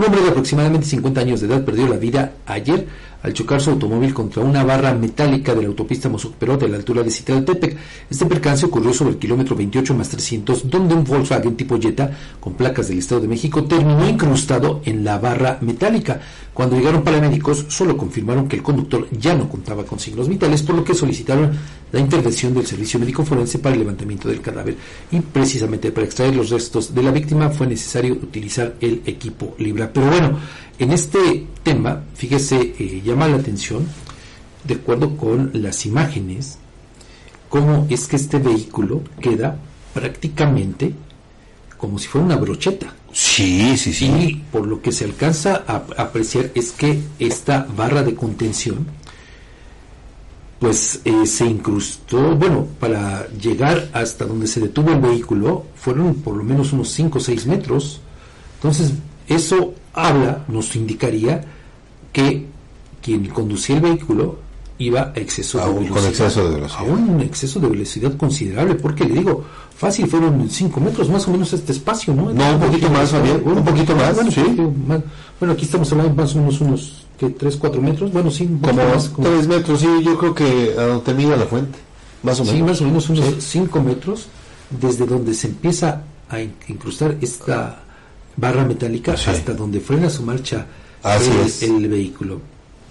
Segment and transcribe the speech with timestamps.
[0.00, 2.86] Un hombre de aproximadamente 50 años de edad perdió la vida ayer
[3.22, 7.02] al chocar su automóvil contra una barra metálica de la autopista Mozuc-Peró de la altura
[7.02, 7.76] de Citlaltepec.
[8.08, 12.10] Este percance ocurrió sobre el kilómetro 28 más 300, donde un Volkswagen tipo Jetta
[12.40, 16.18] con placas del Estado de México terminó incrustado en la barra metálica.
[16.54, 20.76] Cuando llegaron paramédicos, solo confirmaron que el conductor ya no contaba con signos vitales, por
[20.76, 21.52] lo que solicitaron
[21.92, 24.76] la intervención del Servicio Médico Forense para el levantamiento del cadáver.
[25.10, 29.90] Y precisamente para extraer los restos de la víctima fue necesario utilizar el equipo Libra.
[29.92, 30.38] Pero bueno,
[30.78, 33.86] en este tema, fíjese, eh, llama la atención,
[34.64, 36.58] de acuerdo con las imágenes,
[37.48, 39.58] cómo es que este vehículo queda
[39.92, 40.94] prácticamente
[41.76, 42.94] como si fuera una brocheta.
[43.12, 44.06] Sí, sí, sí.
[44.06, 48.86] Y por lo que se alcanza a apreciar es que esta barra de contención,
[50.60, 56.36] pues eh, se incrustó, bueno, para llegar hasta donde se detuvo el vehículo, fueron por
[56.36, 58.00] lo menos unos 5 o 6 metros.
[58.56, 58.92] Entonces,
[59.26, 61.42] eso habla, nos indicaría
[62.12, 62.46] que
[63.02, 64.38] quien conducía el vehículo
[64.80, 66.80] iba a exceso de Aún con exceso de velocidad.
[66.80, 69.44] A un exceso de velocidad considerable, porque le digo,
[69.76, 72.32] fácil fueron 5 metros, más o menos este espacio, ¿no?
[72.32, 74.40] No, un poquito más, Fabián, un poquito más, Bueno, sí.
[74.88, 75.00] más-
[75.38, 78.60] bueno, aquí estamos hablando más o menos unos, que 3, 4 metros, bueno, sí, Como
[78.60, 81.78] poquito más, como- tres metros, sí, yo creo que a donde termina la fuente.
[82.22, 82.56] Más o menos.
[82.58, 83.34] Sí, más o menos unos Sí.
[83.40, 84.26] 5 metros
[84.70, 87.80] desde donde se empieza a in- incrustar esta
[88.36, 89.28] barra metálica Sí.
[89.30, 90.66] hasta donde frena su marcha
[91.62, 92.40] el vehículo.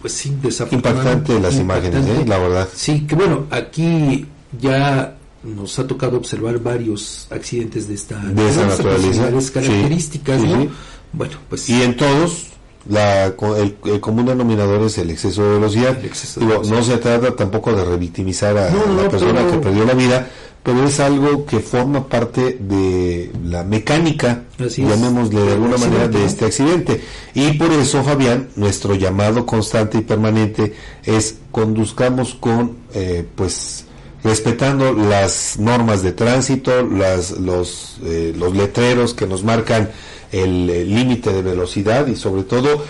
[0.00, 1.32] Pues sí, desafortunadamente.
[1.32, 2.24] Impactante las imágenes, ¿eh?
[2.26, 2.68] la verdad.
[2.74, 4.26] Sí, que bueno, aquí
[4.60, 9.30] ya nos ha tocado observar varios accidentes de esta De esa naturaleza.
[9.40, 10.60] Sí, características, sí, ¿no?
[10.62, 10.68] sí.
[11.12, 12.46] Bueno, pues Y en todos,
[12.88, 15.98] la, el, el común denominador es el exceso de velocidad.
[15.98, 16.78] El exceso de Digo, velocidad.
[16.78, 19.94] no se trata tampoco de revictimizar a No, no, la persona pero- que perdió la
[19.94, 20.28] vida,
[20.68, 26.18] pero es algo que forma parte de la mecánica, Así llamémosle de alguna manera, accidente,
[26.18, 27.04] de este accidente.
[27.32, 30.74] Y por eso, Fabián, nuestro llamado constante y permanente
[31.06, 33.86] es conduzcamos con, eh, pues,
[34.22, 39.90] respetando las normas de tránsito, las, los, eh, los letreros que nos marcan
[40.32, 42.84] el límite de velocidad y sobre todo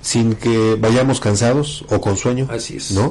[0.00, 2.92] sin que vayamos cansados o con sueño, Así es.
[2.92, 3.08] ¿no?